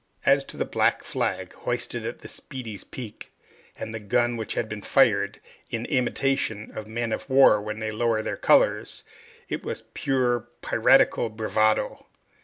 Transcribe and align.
As 0.25 0.43
to 0.45 0.57
the 0.57 0.65
black 0.65 1.03
flag 1.03 1.53
hoisted 1.53 2.07
at 2.07 2.21
the 2.25 2.27
"Speedy's" 2.27 2.83
peak, 2.83 3.31
and 3.77 3.93
the 3.93 3.99
gun 3.99 4.35
which 4.35 4.55
had 4.55 4.67
been 4.67 4.81
fired, 4.81 5.39
in 5.69 5.85
imitation 5.85 6.71
of 6.75 6.87
men 6.87 7.11
of 7.11 7.29
war 7.29 7.61
when 7.61 7.77
they 7.79 7.91
lower 7.91 8.23
their 8.23 8.35
colors, 8.35 9.03
it 9.47 9.63
was 9.63 9.83
pure 9.93 10.47
piratical 10.63 11.29
bravado. 11.29 12.07